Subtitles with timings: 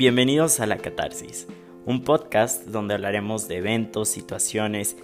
[0.00, 1.46] Bienvenidos a La Catarsis,
[1.84, 4.96] un podcast donde hablaremos de eventos, situaciones,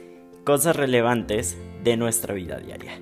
[0.43, 2.99] cosas relevantes de nuestra vida diaria.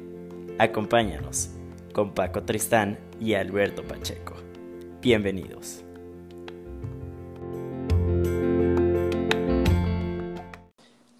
[0.59, 1.51] Acompáñanos
[1.93, 4.35] con Paco Tristán y Alberto Pacheco.
[5.01, 5.85] Bienvenidos.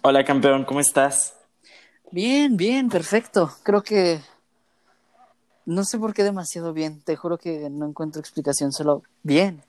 [0.01, 1.37] Hola campeón, ¿cómo estás?
[2.11, 3.49] Bien, bien, perfecto.
[3.63, 4.19] Creo que
[5.65, 6.99] no sé por qué demasiado bien.
[6.99, 9.63] Te juro que no encuentro explicación, solo bien.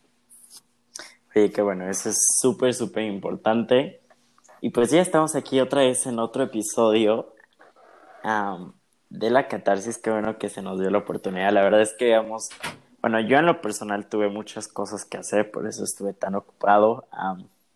[1.36, 4.00] Sí, que bueno, eso es súper, súper importante.
[4.62, 7.34] Y pues ya estamos aquí otra vez en otro episodio
[9.10, 9.98] de la catarsis.
[9.98, 11.52] Qué bueno que se nos dio la oportunidad.
[11.52, 12.48] La verdad es que, digamos,
[13.02, 17.06] bueno, yo en lo personal tuve muchas cosas que hacer, por eso estuve tan ocupado.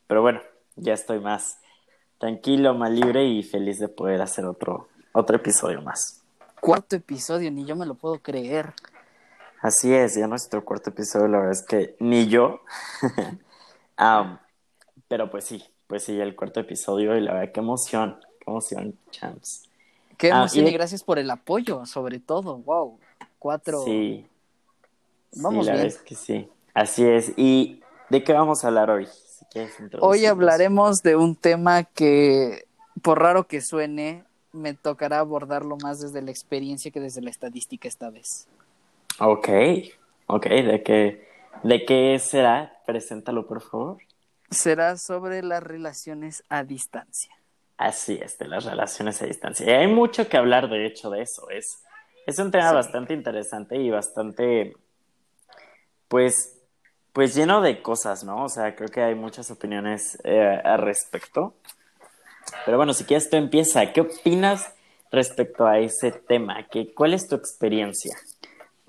[0.07, 0.41] pero bueno,
[0.77, 1.59] ya estoy más
[2.17, 6.23] tranquilo, más libre y feliz de poder hacer otro, otro episodio más.
[6.63, 8.73] Cuarto episodio, ni yo me lo puedo creer.
[9.61, 12.63] Así es, ya nuestro cuarto episodio, la verdad es que ni yo.
[15.09, 18.99] pero pues sí, pues sí, el cuarto episodio y la verdad, qué emoción, qué emoción,
[19.11, 19.65] champs.
[20.17, 22.99] Qué ah, emoción y, gracias por el apoyo, sobre todo, wow,
[23.39, 23.83] cuatro.
[23.85, 24.27] Sí,
[25.37, 27.33] vamos sí, la que sí, así es.
[27.37, 29.09] ¿Y de qué vamos a hablar hoy?
[30.01, 32.67] hoy hablaremos de un tema que,
[33.03, 37.89] por raro que suene, me tocará abordarlo más desde la experiencia que desde la estadística
[37.89, 38.47] esta vez.
[39.19, 39.49] Ok,
[40.27, 41.29] ok, ¿de qué,
[41.63, 42.80] de qué será?
[42.91, 43.99] Preséntalo, por favor.
[44.51, 47.33] Será sobre las relaciones a distancia.
[47.77, 49.65] Así es, de las relaciones a distancia.
[49.65, 51.49] Y hay mucho que hablar, de hecho, de eso.
[51.51, 51.85] Es,
[52.27, 54.75] es un tema bastante interesante y bastante,
[56.09, 56.59] pues,
[57.13, 58.45] pues lleno de cosas, ¿no?
[58.45, 61.55] O sea, creo que hay muchas opiniones eh, al respecto.
[62.65, 63.93] Pero bueno, si quieres tú empieza.
[63.93, 64.75] ¿Qué opinas
[65.13, 66.67] respecto a ese tema?
[66.69, 68.17] ¿Qué, ¿Cuál es tu experiencia?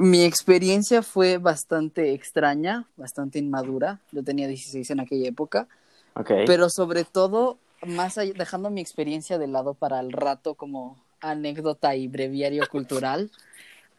[0.02, 4.00] Mi experiencia fue bastante extraña, bastante inmadura.
[4.12, 5.68] Yo tenía 16 en aquella época.
[6.16, 6.48] Okay.
[6.48, 11.96] Pero sobre todo, más allá, dejando mi experiencia de lado para el rato como anécdota
[11.96, 13.30] y breviario cultural,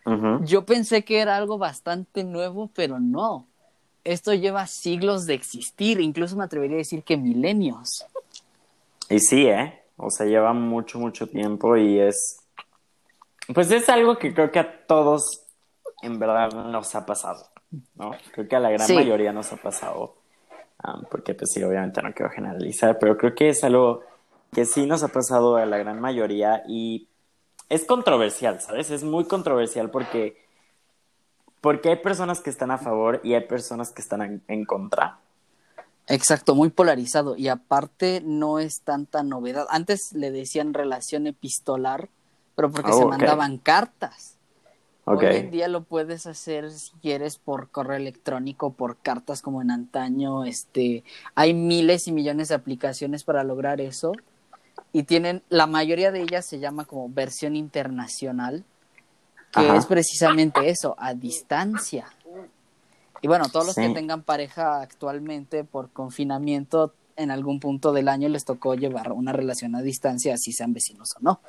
[0.45, 3.47] yo pensé que era algo bastante nuevo, pero no.
[4.03, 8.05] Esto lleva siglos de existir, incluso me atrevería a decir que milenios.
[9.09, 9.81] Y sí, ¿eh?
[9.97, 12.41] O sea, lleva mucho, mucho tiempo y es...
[13.55, 15.42] Pues es algo que creo que a todos
[16.03, 17.47] en verdad nos ha pasado,
[17.95, 18.13] ¿no?
[18.33, 20.17] Creo que a la gran mayoría nos ha pasado,
[21.11, 24.03] porque pues sí, obviamente no quiero generalizar, pero creo que es algo
[24.53, 27.09] que sí nos ha pasado a la gran mayoría y
[27.69, 28.91] es controversial, ¿sabes?
[28.91, 30.37] Es muy controversial porque,
[31.61, 35.19] porque hay personas que están a favor y hay personas que están en contra.
[36.09, 39.67] Exacto, muy polarizado y aparte no es tanta novedad.
[39.71, 42.09] Antes le decían relación epistolar,
[42.57, 44.37] pero porque oh, se mandaban cartas.
[45.05, 49.73] Hoy en día lo puedes hacer si quieres por correo electrónico, por cartas como en
[49.73, 50.45] antaño.
[50.45, 51.03] Este,
[51.35, 54.13] hay miles y millones de aplicaciones para lograr eso
[54.93, 58.65] y tienen la mayoría de ellas se llama como versión internacional,
[59.51, 62.07] que es precisamente eso, a distancia.
[63.23, 68.29] Y bueno, todos los que tengan pareja actualmente por confinamiento, en algún punto del año
[68.29, 71.41] les tocó llevar una relación a distancia, así sean vecinos o no.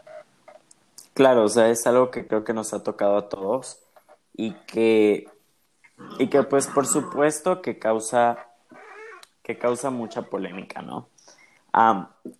[1.13, 3.79] Claro, o sea, es algo que creo que nos ha tocado a todos
[4.35, 5.27] y que,
[6.19, 8.47] y que pues por supuesto que causa,
[9.43, 11.07] que causa mucha polémica, ¿no?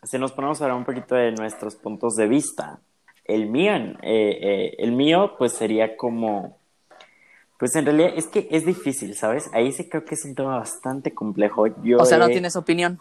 [0.03, 2.79] si nos ponemos a hablar un poquito de nuestros puntos de vista,
[3.25, 6.59] el mío, eh, eh, el mío pues sería como
[7.57, 9.50] pues en realidad es que es difícil, ¿sabes?
[9.53, 11.67] Ahí sí creo que es un tema bastante complejo.
[11.81, 13.00] Yo o sea, ¿no tienes opinión?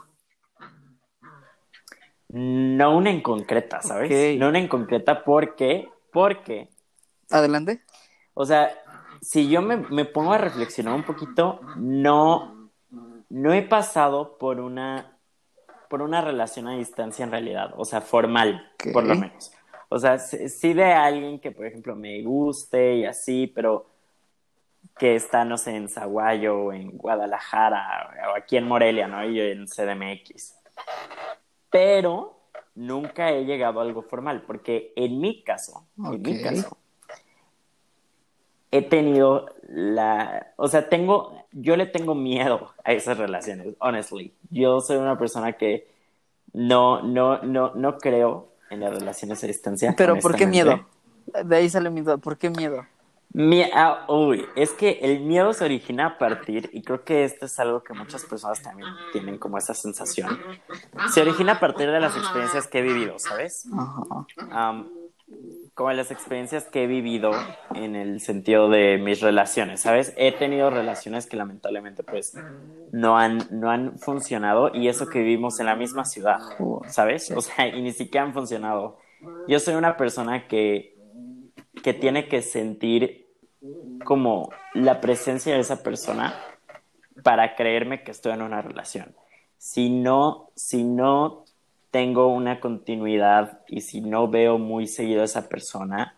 [2.33, 4.39] No una en concreta, ¿sabes?
[4.39, 6.69] No una en concreta porque, porque...
[7.31, 7.83] Adelante.
[8.35, 8.71] O sea,
[9.21, 12.71] si yo me, me, pongo a reflexionar un poquito, no,
[13.29, 15.19] no he pasado por una,
[15.89, 19.53] por una relación a distancia en realidad, o sea, formal, por lo menos.
[19.91, 23.91] O sea, sí de alguien que, por ejemplo, me guste y así, pero
[24.99, 29.23] que está, no sé, en Zaguayo o en Guadalajara o aquí en Morelia, ¿no?
[29.25, 30.55] Y en CDMX.
[31.73, 32.39] Pero
[32.77, 36.77] nunca he llegado a algo formal, porque en mi caso, en mi caso,
[38.71, 44.35] he tenido la, o sea, tengo, yo le tengo miedo a esas relaciones, honestly.
[44.51, 45.89] Yo soy una persona que
[46.53, 49.95] no, no, no, no creo en las relaciones a distancia.
[49.97, 50.87] Pero ¿por qué miedo?
[51.45, 52.87] De ahí sale mi duda, ¿por qué miedo?
[53.75, 57.59] Ah, uy, es que el miedo se origina a partir, y creo que esto es
[57.59, 60.39] algo que muchas personas también tienen como esa sensación,
[61.13, 63.67] se origina a partir de las experiencias que he vivido, ¿sabes?
[65.75, 67.31] como las experiencias que he vivido
[67.75, 70.13] en el sentido de mis relaciones, ¿sabes?
[70.19, 72.37] He tenido relaciones que lamentablemente pues
[72.93, 76.41] no han, no han funcionado y eso que vivimos en la misma ciudad,
[76.89, 77.31] ¿sabes?
[77.31, 78.99] O sea, y ni siquiera han funcionado.
[79.49, 80.95] Yo soy una persona que,
[81.83, 83.22] que tiene que sentir
[84.05, 86.35] como la presencia de esa persona
[87.23, 89.15] para creerme que estoy en una relación.
[89.59, 91.45] Si no, si no
[91.91, 96.17] tengo una continuidad y si no veo muy seguido a esa persona,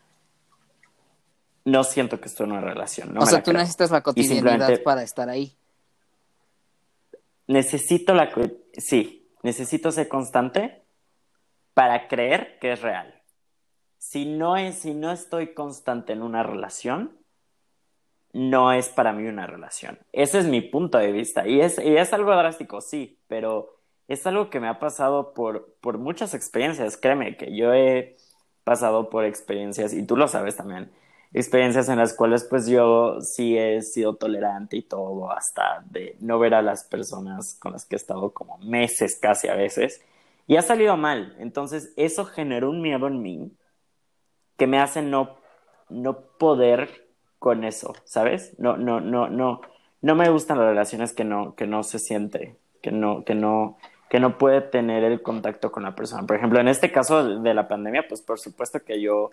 [1.64, 3.17] no siento que estoy en una relación.
[3.19, 5.56] o sea, tú necesitas la cotidianidad para estar ahí.
[7.46, 8.31] Necesito la...
[8.73, 10.82] Sí, necesito ser constante
[11.75, 13.20] para creer que es real.
[13.99, 17.19] Si no, es, si no estoy constante en una relación,
[18.34, 19.98] no es para mí una relación.
[20.12, 21.46] Ese es mi punto de vista.
[21.46, 23.76] Y es, y es algo drástico, sí, pero
[24.08, 26.96] es algo que me ha pasado por, por muchas experiencias.
[26.96, 28.16] Créeme que yo he
[28.64, 30.90] pasado por experiencias, y tú lo sabes también,
[31.32, 36.38] experiencias en las cuales pues yo sí he sido tolerante y todo, hasta de no
[36.38, 40.02] ver a las personas con las que he estado como meses casi a veces,
[40.46, 41.36] y ha salido mal.
[41.38, 43.52] Entonces eso generó un miedo en mí
[44.56, 45.36] que me hace no,
[45.88, 47.04] no poder
[47.44, 48.58] con eso, ¿sabes?
[48.58, 49.61] No, no, no, no,
[50.00, 53.76] no me gustan las relaciones que no, que no se siente, que no, que no,
[54.08, 56.26] que no puede tener el contacto con la persona.
[56.26, 59.32] Por ejemplo, en este caso de la pandemia, pues por supuesto que yo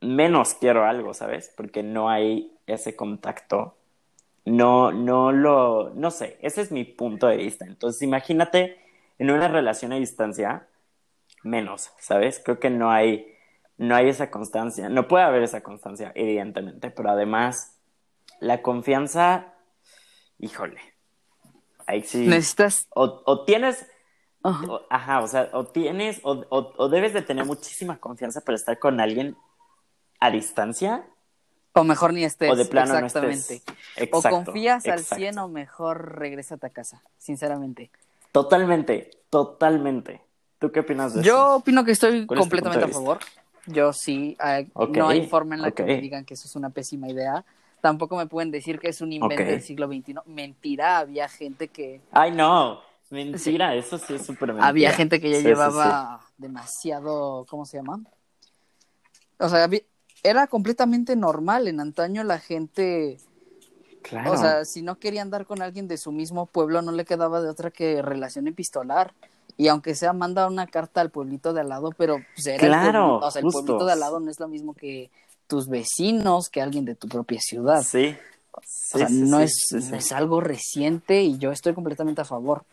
[0.00, 1.52] menos quiero algo, ¿sabes?
[1.54, 3.76] Porque no hay ese contacto.
[4.46, 7.66] No, no lo, no sé, ese es mi punto de vista.
[7.66, 8.78] Entonces, imagínate
[9.18, 10.68] en una relación a distancia,
[11.42, 12.40] menos, ¿sabes?
[12.42, 13.33] Creo que no hay,
[13.76, 14.88] no hay esa constancia.
[14.88, 17.78] No puede haber esa constancia, evidentemente, pero además,
[18.40, 19.54] la confianza,
[20.38, 20.80] híjole,
[21.86, 22.26] Ahí sí.
[22.26, 22.86] Necesitas.
[22.90, 23.86] O, tienes.
[24.42, 25.20] Ajá.
[25.20, 26.20] O, sea, o tienes.
[26.22, 29.36] O, debes de tener muchísima confianza para estar con alguien
[30.20, 31.06] a distancia.
[31.72, 32.50] O mejor ni estés.
[32.50, 33.62] O de plano Exactamente.
[34.12, 37.90] o confías al 100 o mejor regrésate a casa, sinceramente.
[38.30, 40.22] Totalmente, totalmente.
[40.58, 41.26] ¿Tú qué opinas de eso?
[41.26, 43.18] Yo opino que estoy completamente a favor.
[43.66, 44.36] Yo sí.
[44.44, 47.44] Eh, no hay forma en la que me digan que eso es una pésima idea
[47.84, 50.14] tampoco me pueden decir que es un invento del siglo XXI.
[50.24, 52.00] Mentira, había gente que...
[52.12, 52.80] Ay, no,
[53.10, 54.66] mentira, eso sí es súper mentira.
[54.66, 58.00] Había gente que ya llevaba demasiado, ¿cómo se llama?
[59.38, 59.68] O sea,
[60.22, 61.68] era completamente normal.
[61.68, 63.18] En antaño la gente...
[64.00, 64.32] Claro.
[64.32, 67.42] O sea, si no quería andar con alguien de su mismo pueblo, no le quedaba
[67.42, 69.12] de otra que relación epistolar.
[69.56, 73.18] Y aunque sea, manda una carta al pueblito de al lado, pero pues era claro,
[73.18, 75.10] o sea, el pueblito de al lado no es lo mismo que
[75.46, 77.82] tus vecinos que alguien de tu propia ciudad.
[77.82, 78.16] Sí.
[78.52, 82.64] o sea, no, es, es algo reciente y yo estoy completamente a favor.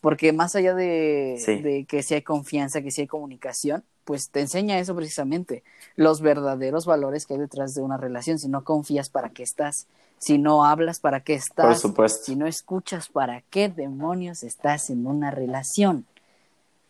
[0.00, 4.40] Porque más allá de, de que si hay confianza, que si hay comunicación, pues te
[4.40, 5.64] enseña eso precisamente,
[5.96, 8.38] los verdaderos valores que hay detrás de una relación.
[8.38, 9.88] Si no confías, ¿para qué estás?
[10.18, 11.66] Si no hablas, ¿para qué estás?
[11.66, 12.24] Por supuesto.
[12.24, 16.06] Si no escuchas, ¿para qué demonios estás en una relación?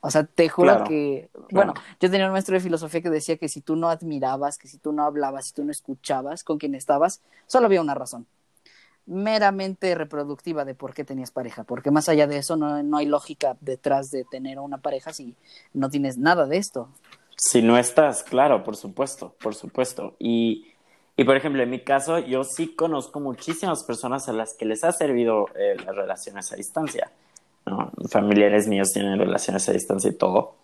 [0.07, 3.49] O sea, te juro que, bueno, yo tenía un maestro de filosofía que decía que
[3.49, 6.77] si tú no admirabas, que si tú no hablabas, si tú no escuchabas con quien
[6.77, 8.25] estabas, solo había una razón,
[9.05, 13.07] meramente reproductiva de por qué tenías pareja, porque más allá de eso no, no hay
[13.07, 15.35] lógica detrás de tener una pareja si
[15.73, 16.89] no tienes nada de esto.
[17.37, 20.15] Si no estás, claro, por supuesto, por supuesto.
[20.21, 20.69] Y,
[21.17, 24.85] y por ejemplo, en mi caso, yo sí conozco muchísimas personas a las que les
[24.85, 27.11] ha servido eh, las relaciones a distancia
[28.11, 30.57] Familiares míos tienen relaciones a distancia y todo.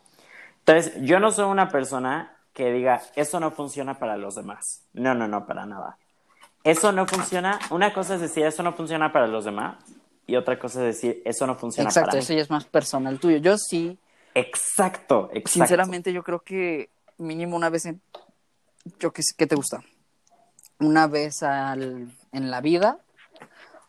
[0.60, 4.84] Entonces, yo no soy una persona que diga, eso no funciona para los demás.
[4.92, 5.98] No, no, no, para nada.
[6.64, 7.58] Eso no funciona.
[7.70, 9.76] Una cosa es decir, eso no funciona para los demás.
[10.26, 12.08] Y otra cosa es decir, eso no funciona para mí.
[12.08, 13.38] Exacto, eso ya es más personal tuyo.
[13.38, 13.98] Yo sí.
[14.34, 15.50] Exacto, exacto.
[15.50, 18.00] Sinceramente, yo creo que mínimo una vez en.
[19.00, 19.82] Yo qué, ¿qué te gusta?
[20.78, 22.98] Una vez al, en la vida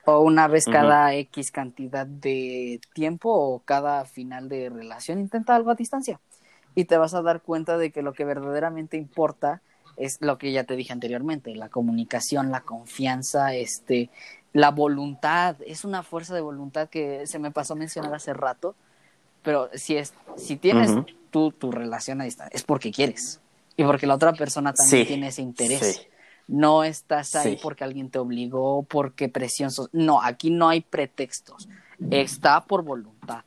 [0.06, 5.72] o una vez cada X cantidad de tiempo o cada final de relación, intenta algo
[5.72, 6.20] a distancia.
[6.76, 9.62] Y te vas a dar cuenta de que lo que verdaderamente importa
[9.96, 14.10] es lo que ya te dije anteriormente, la comunicación, la confianza, este,
[14.52, 18.76] la voluntad, es una fuerza de voluntad que se me pasó a mencionar hace rato,
[19.44, 20.92] pero si es, si tienes
[21.30, 23.40] tú tu relación a distancia, es porque quieres.
[23.76, 26.08] Y porque la otra persona también tiene ese interés.
[26.48, 29.70] No estás ahí porque alguien te obligó, porque presión.
[29.92, 31.68] No, aquí no hay pretextos.
[32.12, 33.44] Está por voluntad.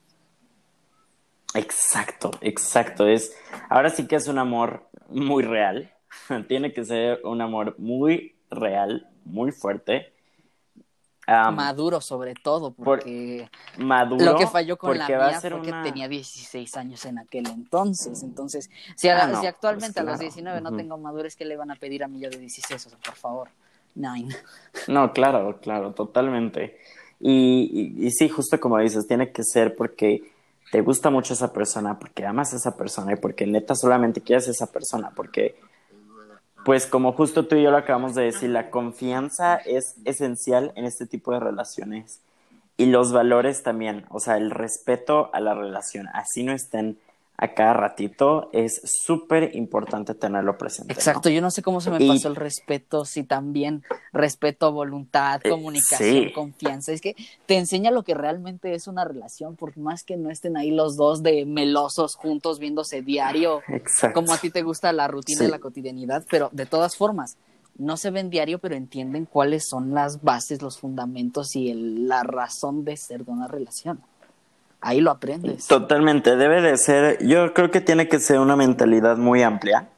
[1.54, 3.06] Exacto, exacto.
[3.06, 3.34] Es,
[3.68, 5.92] ahora sí que es un amor muy real.
[6.48, 10.12] Tiene que ser un amor muy real, muy fuerte.
[11.26, 16.76] Maduro sobre todo, porque maduro, lo que falló con la mía fue que tenía 16
[16.76, 18.22] años en aquel entonces.
[18.22, 21.76] Entonces, si, ah, pues actualmente a los 19 no tengo madurez, ¿qué le van a
[21.76, 22.86] pedir a mí yo de 16?
[22.86, 23.48] O sea, por favor,
[23.94, 24.34] nine.
[24.88, 26.78] No, claro, claro, totalmente.
[27.18, 30.22] Y, y, sí, justo como dices, tiene que ser porque
[30.70, 34.48] te gusta mucho esa persona, porque amas a esa persona y porque neta solamente quieres
[34.48, 35.56] a esa persona, porque
[36.66, 40.84] pues como justo tú y yo lo acabamos de decir, la confianza es esencial en
[40.84, 42.18] este tipo de relaciones.
[42.76, 46.98] Y los valores también, o sea, el respeto a la relación, así no estén
[47.38, 50.92] a cada ratito, es súper importante tenerlo presente.
[50.92, 55.50] Exacto, yo no sé cómo se me pasó el respeto, si también respeto, voluntad, eh,
[55.50, 57.14] comunicación, confianza, es que
[57.44, 60.96] te enseña lo que realmente es una relación, por más que no estén ahí los
[60.96, 63.62] dos de melosos juntos viéndose diario,
[64.14, 67.36] como a ti te gusta la rutina y la cotidianidad, pero de todas formas,
[67.78, 72.84] no se ven diario, pero entienden cuáles son las bases, los fundamentos y la razón
[72.84, 74.00] de ser de una relación
[74.86, 75.66] ahí lo aprendes.
[75.66, 79.88] Totalmente, debe de ser, yo creo que tiene que ser una mentalidad muy amplia,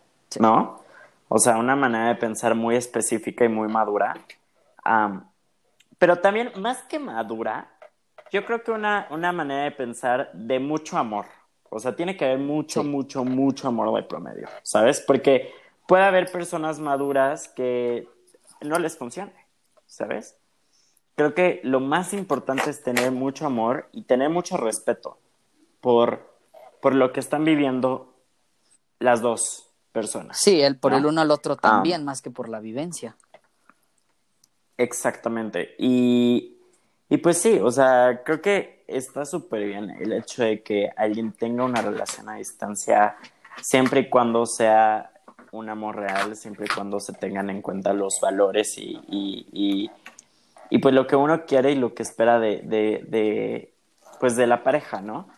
[0.40, 0.80] ¿no?
[1.28, 4.16] O sea, una manera de pensar muy específica y muy madura.
[5.98, 7.70] pero también, más que madura,
[8.32, 11.26] yo creo que una, una manera de pensar de mucho amor.
[11.70, 15.00] O sea, tiene que haber mucho, mucho, mucho amor de promedio, ¿sabes?
[15.06, 15.52] Porque
[15.86, 18.08] puede haber personas maduras que
[18.62, 19.34] no les funcione,
[19.86, 20.37] ¿sabes?
[21.18, 25.18] Creo que lo más importante es tener mucho amor y tener mucho respeto
[25.80, 26.32] por,
[26.80, 28.14] por lo que están viviendo
[29.00, 30.38] las dos personas.
[30.40, 32.04] Sí, el por el uno al otro también, ah.
[32.04, 33.16] más que por la vivencia.
[34.76, 35.74] Exactamente.
[35.76, 36.56] Y,
[37.08, 41.32] y pues sí, o sea, creo que está súper bien el hecho de que alguien
[41.32, 43.16] tenga una relación a distancia,
[43.60, 45.10] siempre y cuando sea
[45.50, 49.90] un amor real, siempre y cuando se tengan en cuenta los valores y, y y
[50.76, 53.74] pues lo que uno quiere y lo que espera de, de, de
[54.20, 55.28] pues de la pareja, ¿no?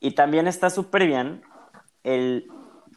[0.00, 1.42] Y también está súper bien
[2.04, 2.50] el,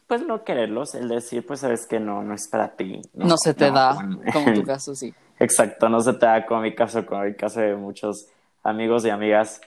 [0.06, 3.02] pues no quererlos, el decir, pues sabes que no, no es para ti.
[3.12, 3.94] No, se te da,
[4.32, 5.14] como en tu caso, sí.
[5.38, 8.28] Exacto, no se te da como mi caso, como el caso de muchos
[8.62, 9.60] amigos y amigas,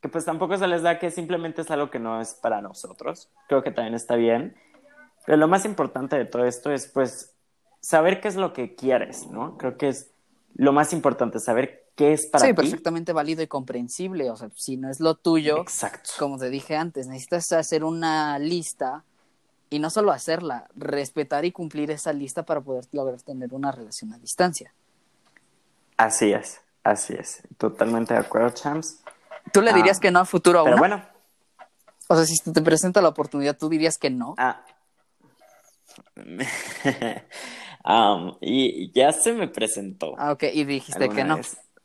[0.00, 3.30] que pues tampoco se les da que simplemente es algo que no es para nosotros.
[3.48, 4.56] Creo que también está bien.
[5.24, 7.34] Pero lo más importante de todo esto es pues
[7.80, 9.56] saber qué es lo que quieres, ¿no?
[9.56, 10.11] Creo que es
[10.54, 12.48] lo más importante, es saber qué es para ti.
[12.48, 14.30] Sí, perfectamente válido y comprensible.
[14.30, 16.10] O sea, si no es lo tuyo, Exacto.
[16.18, 19.04] como te dije antes, necesitas hacer una lista
[19.70, 24.12] y no solo hacerla, respetar y cumplir esa lista para poder lograr tener una relación
[24.12, 24.74] a distancia.
[25.96, 27.42] Así es, así es.
[27.56, 28.98] Totalmente de acuerdo, Champs.
[29.52, 31.02] ¿Tú le dirías ah, que no a futuro a Pero bueno.
[32.08, 34.34] O sea, si te presenta la oportunidad, ¿tú dirías que no?
[34.36, 34.62] Ah.
[38.40, 40.14] y ya se me presentó.
[40.18, 41.40] Ah, ok, y dijiste que no.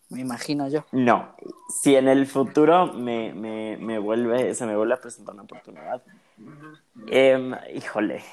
[0.10, 0.86] Me imagino yo.
[0.94, 1.36] No,
[1.82, 6.02] si en el futuro me, me, me vuelve, se me vuelve a presentar una oportunidad,
[7.08, 8.24] em, híjole,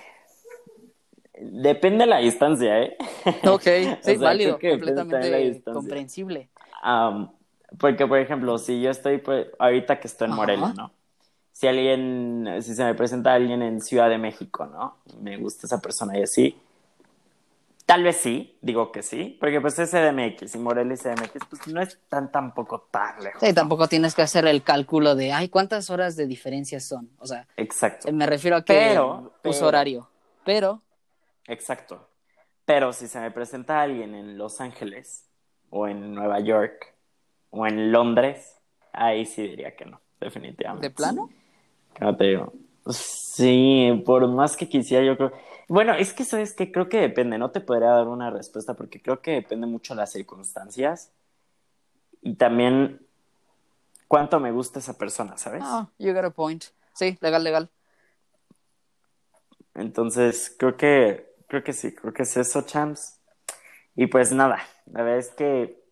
[1.37, 2.97] depende de la distancia, ¿eh?
[3.49, 3.67] Ok,
[4.03, 6.49] sí, válido, completamente comprensible.
[7.79, 10.93] porque, por ejemplo, si yo estoy, pues, ahorita que estoy en Morelia, ¿no?
[11.51, 14.97] Si alguien, si se me presenta alguien en Ciudad de México, ¿no?
[15.21, 16.57] Me gusta esa persona y así,
[17.87, 21.67] Tal vez sí, digo que sí, porque pues es CDMX y Morelia y CDMX pues
[21.67, 23.43] no es tan tampoco tan lejos.
[23.43, 27.11] Sí, tampoco tienes que hacer el cálculo de, ay, ¿cuántas horas de diferencia son?
[27.19, 28.11] O sea, exacto.
[28.11, 30.09] Me refiero a que pero, uso horario,
[30.45, 30.81] pero...
[31.47, 32.09] Exacto.
[32.65, 35.29] Pero si se me presenta alguien en Los Ángeles
[35.69, 36.95] o en Nueva York
[37.51, 38.57] o en Londres,
[38.93, 40.89] ahí sí diría que no, definitivamente.
[40.89, 41.29] ¿De plano?
[42.01, 42.53] No te digo.
[42.89, 45.33] Sí, por más que quisiera, yo creo
[45.69, 49.01] bueno, es que sabes que creo que depende, no te podría dar una respuesta porque
[49.01, 51.11] creo que depende mucho de las circunstancias
[52.21, 53.01] y también
[54.09, 55.63] cuánto me gusta esa persona, ¿sabes?
[55.65, 56.65] Ah, you got a point.
[56.93, 57.71] Sí, legal, legal.
[59.75, 63.21] Entonces, creo que creo que sí, creo que es eso, champs.
[63.97, 65.83] Y pues nada, la verdad es que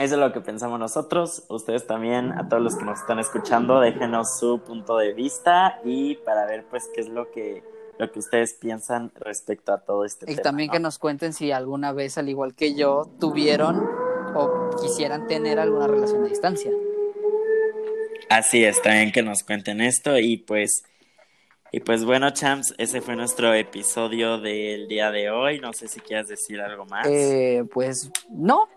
[0.00, 1.44] eso es lo que pensamos nosotros.
[1.48, 6.14] Ustedes también, a todos los que nos están escuchando, déjenos su punto de vista y
[6.16, 7.62] para ver pues qué es lo que
[7.98, 10.40] lo que ustedes piensan respecto a todo este y tema.
[10.40, 13.86] Y también que nos cuenten si alguna vez, al igual que yo, tuvieron
[14.34, 16.70] o quisieran tener alguna relación a distancia.
[18.30, 20.84] Así es, también que nos cuenten esto y pues
[21.72, 25.60] y pues bueno, champs, ese fue nuestro episodio del día de hoy.
[25.60, 27.06] No sé si quieres decir algo más.
[27.08, 28.68] Eh, pues no,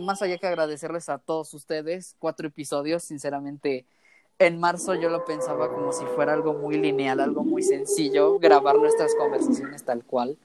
[0.00, 3.84] más allá que agradecerles a todos ustedes, cuatro episodios, sinceramente
[4.38, 8.76] en marzo yo lo pensaba como si fuera algo muy lineal, algo muy sencillo, grabar
[8.76, 10.36] nuestras conversaciones tal cual.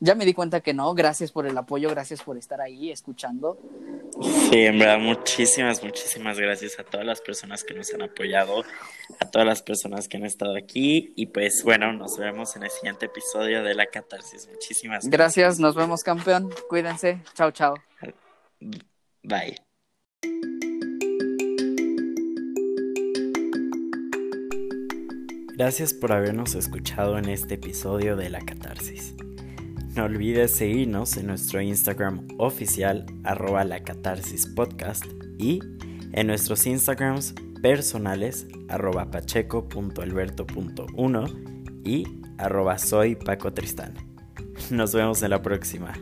[0.00, 3.58] Ya me di cuenta que no, gracias por el apoyo, gracias por estar ahí escuchando.
[4.50, 8.64] Sí, en verdad, muchísimas, muchísimas gracias a todas las personas que nos han apoyado,
[9.18, 12.70] a todas las personas que han estado aquí y pues bueno, nos vemos en el
[12.70, 14.48] siguiente episodio de La Catarsis.
[14.48, 15.10] Muchísimas gracias.
[15.10, 16.50] Gracias, nos vemos campeón.
[16.68, 17.22] Cuídense.
[17.34, 17.74] Chao, chao.
[19.22, 19.56] Bye.
[25.56, 29.14] Gracias por habernos escuchado en este episodio de La Catarsis.
[29.96, 35.04] No olvides seguirnos en nuestro Instagram oficial arroba la catarsis podcast
[35.38, 35.60] y
[36.12, 37.32] en nuestros Instagrams
[37.62, 42.08] personales arroba pacheco.alberto.1 y
[42.38, 43.94] arroba soy Paco Tristán.
[44.70, 45.92] Nos vemos en la próxima.